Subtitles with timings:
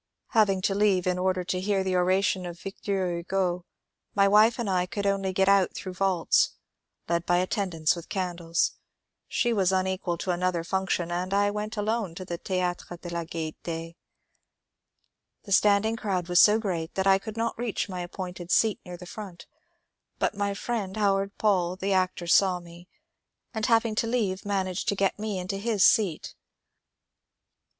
[0.29, 3.67] Having to leave in order to hear the oration of Victor Hugo,
[4.15, 6.53] my wife and I could only get out through vaults,
[7.07, 8.71] led by attendants with candles.
[9.27, 13.25] She was unequ^ to another function and I went alone to the Theatre de la
[13.25, 13.95] Gai^t^.
[15.43, 18.79] The standing crowd was so great that I could not reach my ap pointed seat
[18.83, 19.45] near the front,
[20.17, 22.87] but my friend Howard Paul the actor saw me,
[23.53, 26.33] and having to leave managed to get me into his seat.